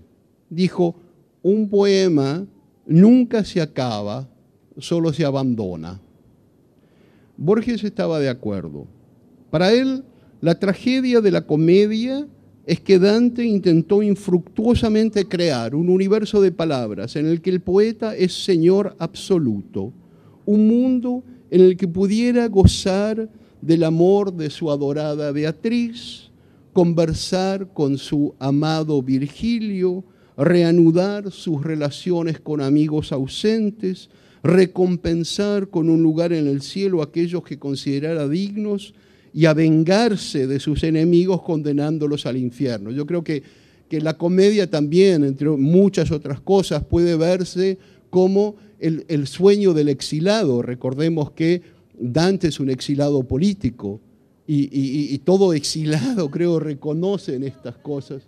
[0.50, 0.94] Dijo,
[1.42, 2.46] un poema
[2.90, 4.28] nunca se acaba,
[4.76, 6.00] solo se abandona.
[7.36, 8.86] Borges estaba de acuerdo.
[9.50, 10.04] Para él,
[10.40, 12.26] la tragedia de la comedia
[12.66, 18.14] es que Dante intentó infructuosamente crear un universo de palabras en el que el poeta
[18.14, 19.92] es señor absoluto,
[20.44, 23.30] un mundo en el que pudiera gozar
[23.62, 26.30] del amor de su adorada Beatriz,
[26.72, 30.04] conversar con su amado Virgilio,
[30.44, 34.10] reanudar sus relaciones con amigos ausentes,
[34.42, 38.94] recompensar con un lugar en el cielo a aquellos que considerara dignos
[39.32, 42.90] y a vengarse de sus enemigos condenándolos al infierno.
[42.90, 43.42] Yo creo que,
[43.88, 47.78] que la comedia también, entre muchas otras cosas, puede verse
[48.08, 50.62] como el, sueño del exilado.
[50.62, 51.62] Recordemos que
[51.98, 54.00] Dante es un exilado político
[54.46, 58.22] y, todo exilado, creo, reconocen estas cosas,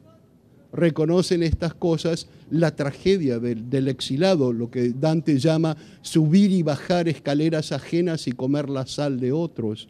[0.72, 7.72] reconocen estas cosas, la tragedia del, exilado, lo que Dante llama subir y bajar escaleras
[7.72, 9.88] ajenas y comer la sal de otros.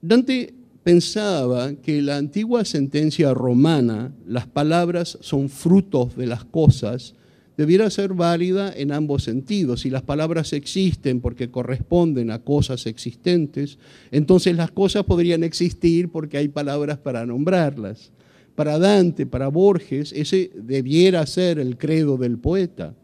[0.00, 7.14] Dante pensaba que la antigua sentencia romana, las palabras son frutos de las cosas,
[7.58, 9.82] debiera ser válida en ambos sentidos.
[9.82, 13.78] Si las palabras existen porque corresponden a cosas existentes,
[14.10, 18.12] entonces las cosas podrían existir porque hay palabras para nombrarlas.
[18.54, 22.94] Para Dante, para Borges, ese debiera ser el credo del poeta.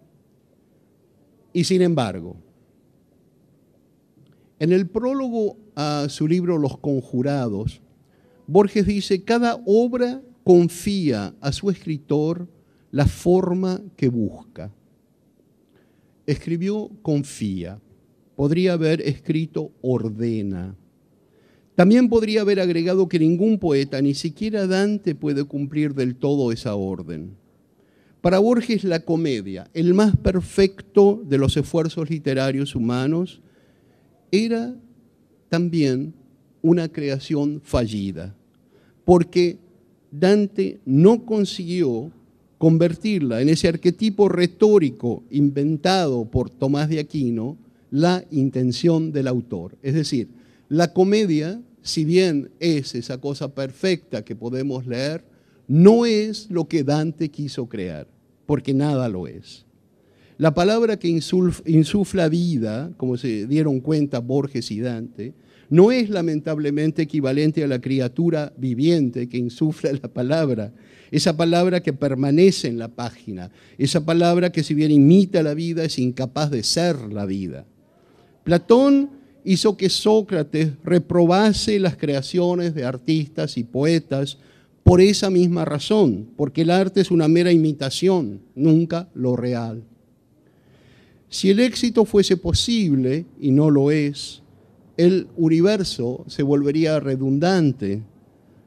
[1.52, 2.36] Y sin embargo,
[4.58, 7.80] en el prólogo a su libro Los Conjurados,
[8.46, 12.48] Borges dice, cada obra confía a su escritor
[12.90, 14.72] la forma que busca.
[16.26, 17.80] Escribió confía.
[18.36, 20.76] Podría haber escrito ordena.
[21.76, 26.74] También podría haber agregado que ningún poeta, ni siquiera Dante, puede cumplir del todo esa
[26.74, 27.36] orden.
[28.22, 33.42] Para Borges la comedia, el más perfecto de los esfuerzos literarios humanos,
[34.32, 34.74] era
[35.50, 36.14] también
[36.62, 38.34] una creación fallida,
[39.04, 39.58] porque
[40.10, 42.10] Dante no consiguió
[42.56, 47.58] convertirla en ese arquetipo retórico inventado por Tomás de Aquino,
[47.90, 49.76] la intención del autor.
[49.82, 50.28] Es decir,
[50.68, 55.24] la comedia, si bien es esa cosa perfecta que podemos leer,
[55.68, 58.06] no es lo que Dante quiso crear,
[58.46, 59.64] porque nada lo es.
[60.38, 65.34] La palabra que insufla vida, como se dieron cuenta Borges y Dante,
[65.68, 70.72] no es lamentablemente equivalente a la criatura viviente que insufla la palabra,
[71.10, 75.84] esa palabra que permanece en la página, esa palabra que si bien imita la vida
[75.84, 77.64] es incapaz de ser la vida.
[78.44, 79.10] Platón
[79.46, 84.38] hizo que Sócrates reprobase las creaciones de artistas y poetas
[84.82, 89.82] por esa misma razón, porque el arte es una mera imitación, nunca lo real.
[91.28, 94.42] Si el éxito fuese posible, y no lo es,
[94.98, 98.02] el universo se volvería redundante,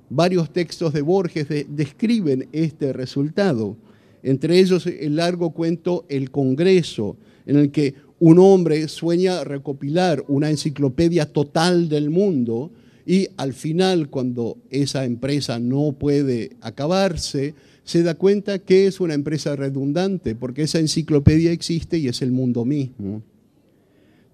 [0.09, 3.77] Varios textos de Borges describen este resultado,
[4.23, 7.15] entre ellos el largo cuento El Congreso,
[7.45, 12.71] en el que un hombre sueña recopilar una enciclopedia total del mundo
[13.05, 19.15] y al final, cuando esa empresa no puede acabarse, se da cuenta que es una
[19.15, 23.23] empresa redundante, porque esa enciclopedia existe y es el mundo mismo.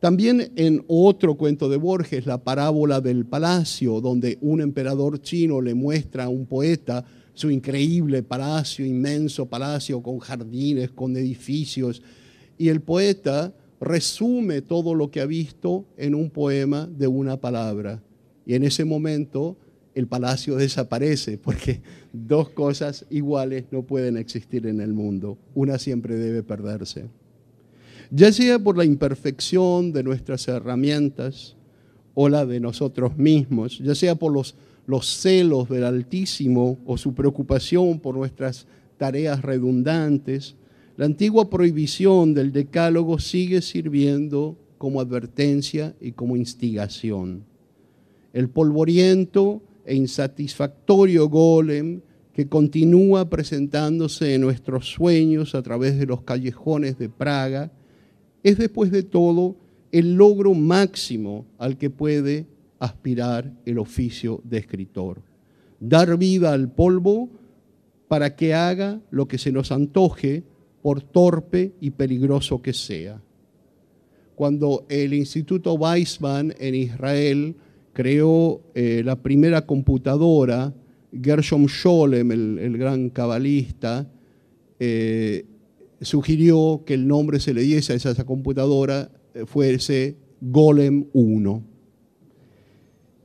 [0.02, 5.74] También en otro cuento de Borges, la parábola del palacio, donde un emperador chino le
[5.74, 12.02] muestra a un poeta su increíble palacio, inmenso palacio con jardines, con edificios,
[12.58, 13.54] y el poeta
[13.86, 18.04] resume todo lo que ha visto en un poema de una palabra.
[18.46, 19.58] Y en ese momento
[19.94, 21.82] el palacio desaparece, porque
[22.12, 25.38] dos cosas iguales no pueden existir en el mundo.
[25.54, 27.06] Una siempre debe perderse
[28.12, 31.56] ya sea por la imperfección de nuestras herramientas
[32.14, 34.56] o la de nosotros mismos, ya sea por los,
[34.88, 38.68] los celos del Altísimo o su preocupación por nuestras
[38.98, 40.56] tareas redundantes,
[40.98, 47.44] la antigua prohibición del decálogo sigue sirviendo como advertencia y como instigación.
[48.34, 52.02] El polvoriento e insatisfactorio golem
[52.34, 57.72] que continúa presentándose en nuestros sueños a través de los callejones de Praga,
[58.44, 59.56] es después de todo
[59.94, 62.46] el logro máximo al que puede
[62.78, 65.22] aspirar el oficio de escritor.
[65.80, 67.30] Dar vida al polvo
[68.10, 70.44] para que haga lo que se nos antoje,
[70.86, 73.20] por torpe y peligroso que sea.
[74.36, 77.56] Cuando el Instituto Weizmann en Israel
[77.92, 80.76] creó eh, la primera computadora,
[81.12, 84.08] Gershom Scholem, el, gran cabalista,
[84.80, 85.48] eh,
[86.02, 91.64] sugirió que el nombre se le diese a esa computadora eh, fuese Golem 1.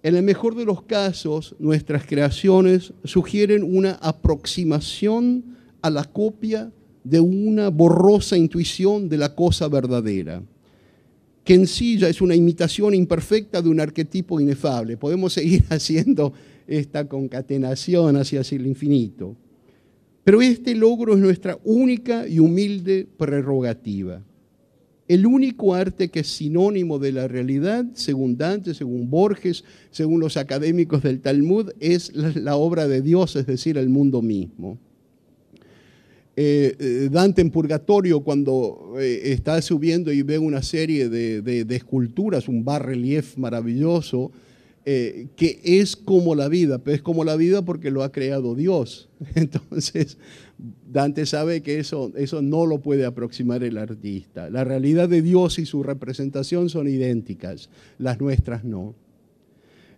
[0.03, 6.73] En el mejor de los casos, nuestras creaciones sugieren una aproximación a la copia
[7.05, 10.43] de una borrosa intuición de la cosa verdadera,
[11.45, 14.97] que en sí ya es una imitación imperfecta de un arquetipo inefable.
[14.97, 16.33] Podemos seguir haciendo
[16.67, 19.37] esta concatenación hacia el infinito.
[20.23, 24.23] Pero este logro es nuestra única y humilde prerrogativa.
[25.09, 30.37] El único arte que es sinónimo de la realidad, según Dante, según Borges, según los
[30.37, 34.79] académicos del Talmud, es la, obra de Dios, es decir, el mundo mismo.
[36.43, 42.49] Eh, eh, Dante en Purgatorio, cuando eh, está subiendo y ve una serie de, esculturas,
[42.49, 44.33] un bar-relief maravilloso,
[44.83, 49.11] que es como la vida, pero es como la vida porque lo ha creado Dios.
[49.35, 50.17] Entonces,
[50.91, 54.49] Dante sabe que eso, eso no lo puede aproximar el artista.
[54.49, 57.69] La realidad de Dios y su representación son idénticas,
[57.99, 58.95] las nuestras no.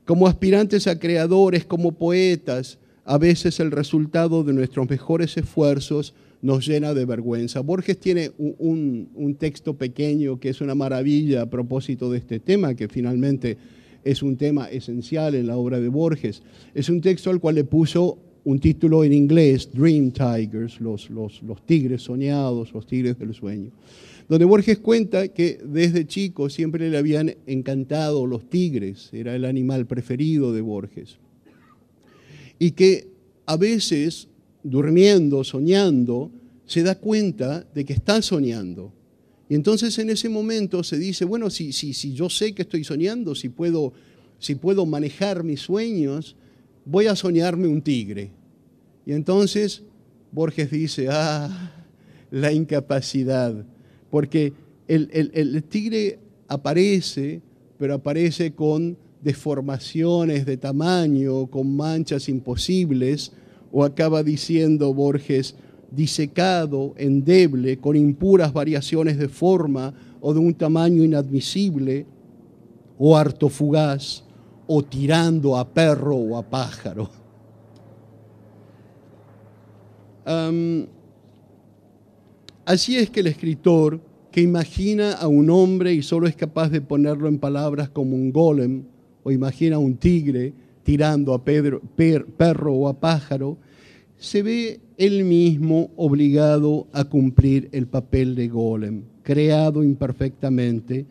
[0.05, 6.67] Como aspirantes a creadores, como poetas, a veces el resultado de nuestros mejores esfuerzos nos
[6.67, 7.61] llena de vergüenza.
[7.61, 12.89] Borges tiene un, texto pequeño que es una maravilla a propósito de este tema, que
[12.89, 13.57] finalmente
[14.05, 16.43] es un tema esencial en la obra de Borges.
[16.75, 21.41] Es un texto al cual le puso un título en inglés, Dream Tigers, los, los,
[21.45, 23.71] los tigres soñados, los tigres del sueño,
[24.29, 29.87] donde Borges cuenta que desde chico siempre le habían encantado los tigres, era el animal
[29.87, 31.19] preferido de Borges,
[32.59, 33.07] y que
[33.47, 34.27] a veces
[34.63, 36.31] durmiendo, soñando,
[36.67, 38.93] se da cuenta de que está soñando.
[39.49, 42.85] Y entonces en ese momento se dice, bueno, si, si, si yo sé que estoy
[42.85, 43.93] soñando, si puedo,
[44.39, 46.37] si puedo manejar mis sueños,
[46.85, 48.31] voy a soñarme un tigre.
[49.05, 49.83] Y entonces
[50.31, 51.75] Borges dice, ah,
[52.31, 53.67] la incapacidad,
[54.11, 54.55] porque
[54.89, 57.43] el, el tigre aparece,
[57.79, 63.33] pero aparece con deformaciones de tamaño, con manchas imposibles,
[63.73, 65.57] o acaba diciendo Borges,
[65.91, 72.07] disecado, endeble, con impuras variaciones de forma o de un tamaño inadmisible,
[72.99, 74.25] o harto fugaz,
[74.67, 77.11] o tirando a perro o a pájaro.
[82.65, 84.01] así es que el escritor,
[84.31, 88.33] que imagina a un hombre y solo es capaz de ponerlo en palabras como un
[88.33, 88.85] golem,
[89.25, 93.59] o imagina a un tigre tirando a perro o a pájaro,
[94.17, 101.07] se ve él mismo obligado a cumplir el papel de golem, creado imperfectamente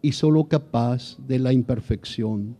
[0.00, 2.56] y solo capaz de la imperfección.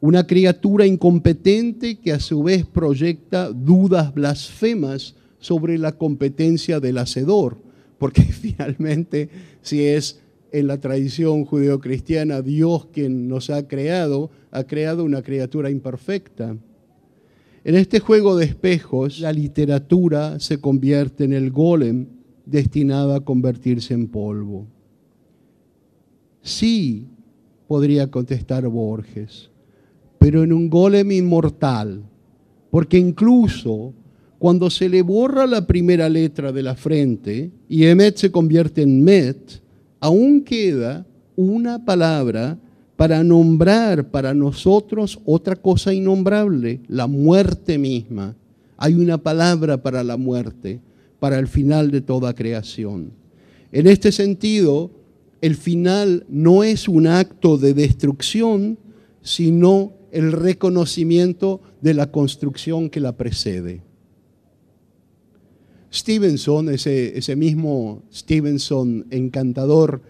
[0.00, 7.58] Una criatura incompetente que a su vez proyecta dudas blasfemas sobre la competencia del hacedor,
[7.98, 9.30] porque finalmente
[9.62, 10.20] si es
[10.54, 16.56] en la tradición judeocristiana Dios quien nos ha creado, ha creado una criatura imperfecta.
[17.64, 22.06] En este juego de espejos, la literatura se convierte en el golem
[22.46, 24.68] destinado a convertirse en polvo.
[26.40, 27.08] Sí,
[27.66, 29.50] podría contestar Borges,
[30.20, 32.04] pero en un golem inmortal,
[32.70, 33.92] porque incluso
[34.38, 39.02] cuando se le borra la primera letra de la frente y Emet se convierte en
[39.02, 39.63] Met,
[40.04, 42.58] aún queda una palabra
[42.94, 48.36] para nombrar para nosotros otra cosa innombrable, la muerte misma.
[48.76, 50.78] Hay una palabra para la muerte,
[51.20, 53.12] para el final de toda creación.
[53.72, 54.90] En este sentido,
[55.40, 58.76] el final no es un acto de destrucción,
[59.22, 63.80] sino el reconocimiento de la construcción que la precede.
[65.94, 70.02] Stevenson, ese, ese mismo Stevenson encantador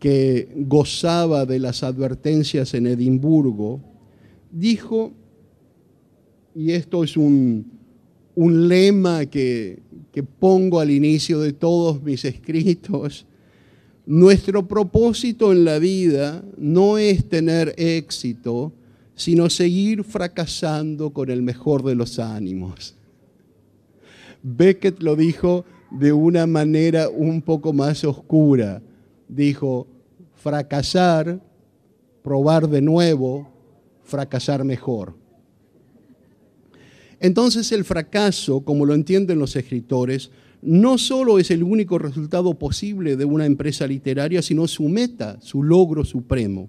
[0.00, 3.80] que gozaba de las advertencias en Edimburgo,
[4.50, 5.12] dijo,
[6.54, 7.70] y esto es un,
[8.36, 9.80] un lema que,
[10.12, 13.26] que pongo al inicio de todos mis escritos,
[14.06, 18.72] nuestro propósito en la vida no es tener éxito,
[19.14, 22.97] sino seguir fracasando con el mejor de los ánimos.
[24.42, 28.82] Beckett lo dijo de una manera un poco más oscura.
[29.28, 29.86] Dijo,
[30.34, 31.40] fracasar,
[32.22, 33.50] probar de nuevo,
[34.04, 35.14] fracasar mejor.
[37.20, 40.30] Entonces el fracaso, como lo entienden los escritores,
[40.62, 45.62] no solo es el único resultado posible de una empresa literaria, sino su meta, su
[45.62, 46.68] logro supremo.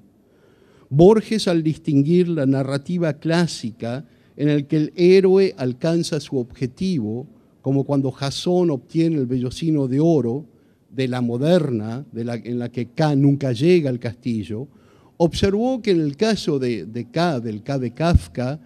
[0.89, 4.05] Borges, al distinguir la narrativa clásica
[4.37, 7.27] en el que el héroe alcanza su objetivo,
[7.61, 10.45] como cuando Jasón obtiene el vellocino de oro
[10.89, 14.67] de la moderna, en la que K nunca llega al castillo,
[15.17, 18.59] observó que en el caso de, de K, del K de Kafka,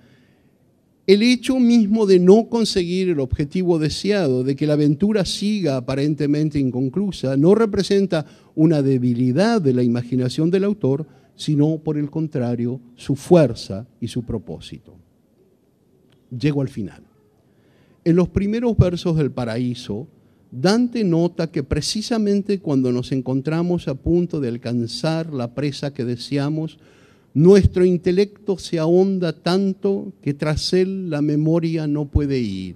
[1.05, 6.59] el hecho mismo de no conseguir el objetivo deseado, de que la aventura siga aparentemente
[6.59, 8.25] inconclusa, no representa
[8.55, 14.23] una debilidad de la imaginación del autor, sino por el contrario, su fuerza y su
[14.23, 14.95] propósito.
[16.29, 17.03] Llego al final.
[18.05, 20.07] En los primeros versos del paraíso,
[20.51, 26.77] Dante nota que precisamente cuando nos encontramos a punto de alcanzar la presa que deseamos,
[27.33, 32.75] nuestro intelecto se ahonda tanto que tras él la memoria no puede ir.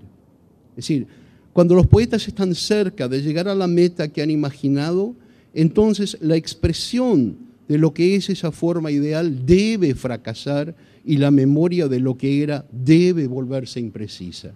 [0.71, 1.07] Es decir,
[1.53, 5.13] cuando los poetas están cerca de llegar a la meta que han imaginado,
[5.53, 10.73] entonces la expresión de lo que es esa forma ideal debe fracasar
[11.05, 14.53] y la memoria de lo que era debe volverse imprecisa.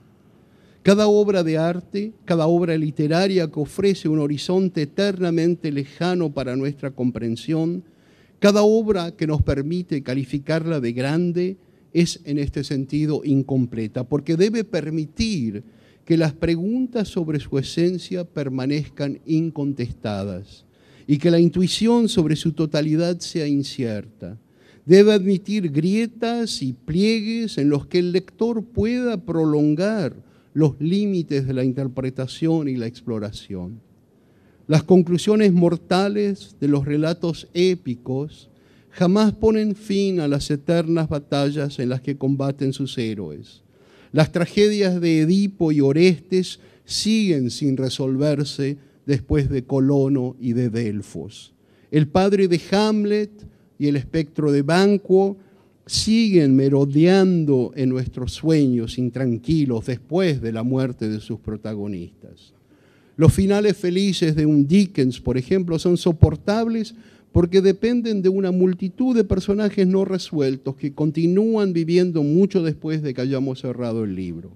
[0.84, 6.90] Cada obra de arte, cada obra literaria que ofrece un horizonte eternamente lejano para nuestra
[6.90, 7.84] comprensión,
[8.40, 11.58] cada obra que nos permite calificarla de grande
[11.94, 15.64] es en este sentido incompleta, porque debe permitir
[16.04, 20.66] que las preguntas sobre su esencia permanezcan incontestadas
[21.06, 24.40] y que la intuición sobre su totalidad sea incierta.
[24.88, 31.54] Debe admitir grietas y pliegues en los que el lector pueda prolongar los límites de
[31.54, 33.80] la interpretación y la exploración.
[34.68, 38.50] Las conclusiones mortales de los relatos épicos
[38.92, 43.64] jamás ponen fin a las eternas batallas en las que combaten sus héroes.
[44.12, 51.54] Las tragedias de Edipo y Orestes siguen sin resolverse después de Colono y de Delfos.
[51.90, 53.32] El padre de Hamlet
[53.80, 55.38] y el espectro de Banquo
[55.86, 62.54] siguen merodeando en nuestros sueños intranquilos después de la muerte de sus protagonistas.
[63.18, 66.96] Los finales felices de un Dickens, por ejemplo, son soportables
[67.32, 73.14] porque dependen de una multitud de personajes no resueltos que continúan viviendo mucho después de
[73.14, 74.52] que hayamos cerrado el libro.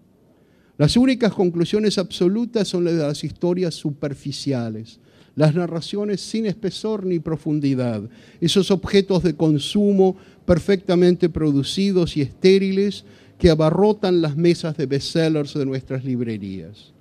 [0.77, 4.99] Las únicas conclusiones absolutas son las de las historias superficiales,
[5.35, 8.03] las narraciones sin espesor ni profundidad,
[8.41, 13.05] esos objetos de consumo perfectamente producidos y estériles
[13.37, 16.93] que abarrotan las mesas de bestsellers de nuestras librerías.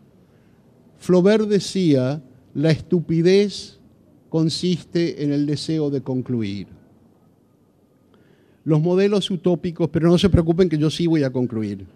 [0.99, 2.23] Flaubert decía,
[2.55, 3.79] la estupidez
[4.29, 6.67] consiste en el deseo de concluir.
[8.65, 11.87] Los modelos utópicos, pero no se preocupen que yo sí voy a concluir.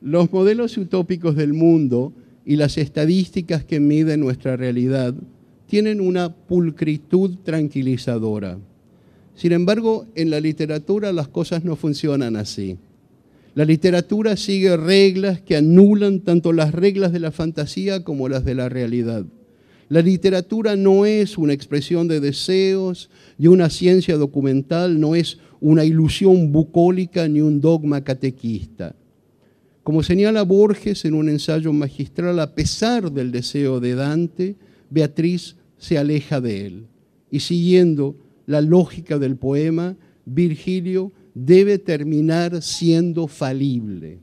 [0.00, 2.12] Los modelos utópicos del mundo
[2.44, 5.14] y las estadísticas que miden nuestra realidad
[5.66, 8.58] tienen una pulcritud tranquilizadora.
[9.34, 12.76] Sin embargo, en la literatura las cosas no funcionan así.
[13.54, 18.54] La literatura sigue reglas que anulan tanto las reglas de la fantasía como las de
[18.54, 19.24] la realidad.
[19.88, 25.84] La literatura no es una expresión de deseos y una ciencia documental, no es una
[25.84, 28.94] ilusión bucólica ni un dogma catequista.
[29.84, 34.56] Como señala Borges en un ensayo magistral, a pesar del deseo de Dante,
[34.90, 36.86] Beatriz se aleja de él.
[37.30, 38.16] Y siguiendo
[38.46, 44.20] la lógica del poema, Virgilio debe terminar siendo falible.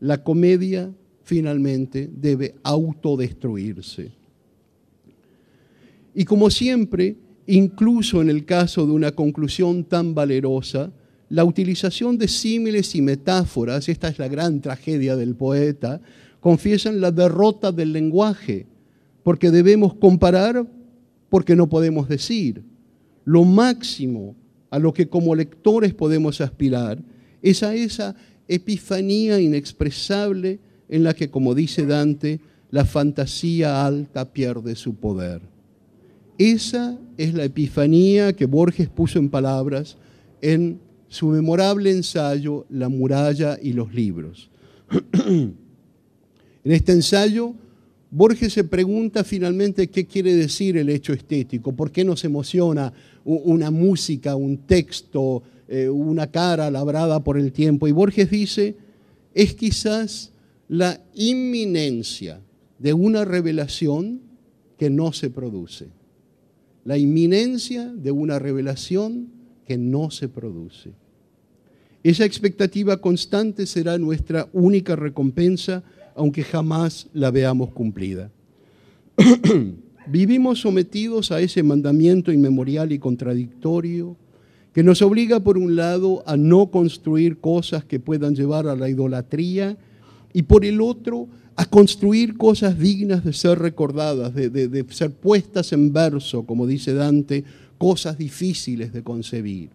[0.00, 0.92] La comedia
[1.22, 4.12] finalmente debe autodestruirse.
[6.14, 10.92] Y como siempre, incluso en el caso de una conclusión tan valerosa,
[11.28, 16.00] la utilización de símiles y metáforas, esta es la gran tragedia del poeta,
[16.40, 18.66] confiesan la derrota del lenguaje,
[19.22, 20.66] porque debemos comparar
[21.28, 22.64] porque no podemos decir.
[23.24, 24.34] Lo máximo
[24.70, 27.02] a lo que como lectores podemos aspirar
[27.42, 28.14] es a esa
[28.48, 30.58] epifanía inexpresable
[30.88, 32.40] en la que, como dice Dante,
[32.70, 35.40] la fantasía alta pierde su poder.
[36.38, 39.96] Esa es la epifanía que Borges puso en palabras
[40.40, 44.50] en su memorable ensayo La muralla y los libros.
[45.24, 45.54] en
[46.64, 47.54] este ensayo,
[48.10, 52.92] Borges se pregunta finalmente qué quiere decir el hecho estético, por qué nos emociona
[53.24, 57.88] una música, un texto, eh, una cara labrada por el tiempo.
[57.88, 58.76] Y Borges dice,
[59.34, 60.32] es quizás
[60.68, 62.40] la inminencia
[62.78, 64.20] de una revelación
[64.78, 65.88] que no se produce
[66.84, 69.28] la inminencia de una revelación
[69.66, 70.92] que no se produce.
[72.02, 75.82] Esa expectativa constante será nuestra única recompensa,
[76.14, 78.30] aunque jamás la veamos cumplida.
[80.06, 84.16] Vivimos sometidos a ese mandamiento inmemorial y contradictorio
[84.72, 88.88] que nos obliga, por un lado, a no construir cosas que puedan llevar a la
[88.88, 89.76] idolatría
[90.32, 95.92] y por el otro, a construir cosas dignas de ser recordadas, de, ser puestas en
[95.92, 97.44] verso, como dice Dante,
[97.78, 99.70] cosas difíciles de concebir.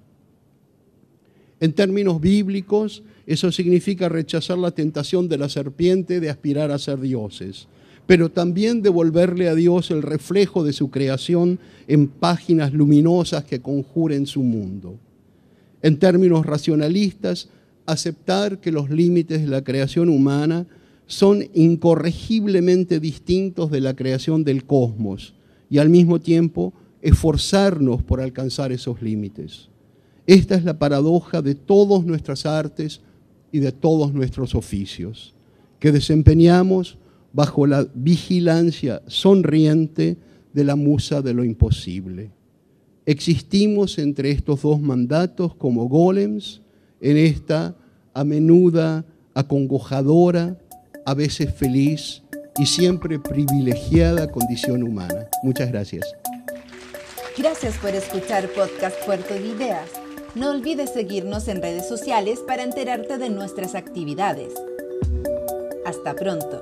[1.60, 7.00] En términos bíblicos, eso significa rechazar la tentación de la serpiente de aspirar a ser
[7.00, 7.68] dioses,
[8.08, 14.28] pero también devolverle a Dios el reflejo de su creación en páginas luminosas que conjuren
[14.28, 14.96] su mundo.
[15.82, 17.50] En términos racionalistas,
[17.86, 20.66] aceptar que los límites de la creación humana
[21.08, 25.36] son incorregiblemente distintos de la creación del cosmos
[25.70, 29.70] y al mismo tiempo esforzarnos por alcanzar esos límites.
[30.26, 33.02] Esta es la paradoja de todas nuestras artes
[33.52, 35.34] y de todos nuestros oficios,
[35.80, 36.98] que desempeñamos
[37.36, 40.16] bajo la vigilancia sonriente
[40.54, 42.32] de la musa de lo imposible.
[43.06, 46.62] existimos entre estos dos mandatos como golems
[47.02, 47.76] en esta
[48.14, 50.58] a menuda acongojadora,
[51.06, 52.24] a veces feliz
[52.58, 55.28] y siempre privilegiada condición humana.
[55.44, 56.06] Muchas gracias.
[57.38, 59.90] Gracias por escuchar Podcast Puerto de Ideas.
[60.36, 64.54] No olvides seguirnos en redes sociales para enterarte de nuestras actividades.
[65.86, 66.62] Hasta pronto.